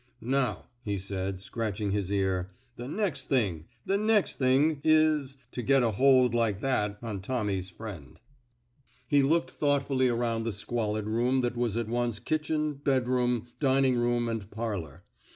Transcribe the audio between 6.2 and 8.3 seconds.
like that on Tommy's friend." 75 f